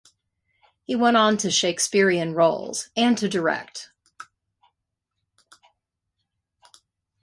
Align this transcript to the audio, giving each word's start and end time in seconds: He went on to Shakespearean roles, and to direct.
He 0.83 0.95
went 0.95 1.15
on 1.15 1.37
to 1.37 1.51
Shakespearean 1.51 2.33
roles, 2.33 2.89
and 2.97 3.15
to 3.19 3.29
direct. 3.29 3.91